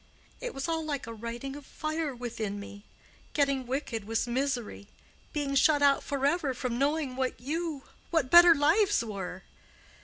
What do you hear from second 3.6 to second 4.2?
wicked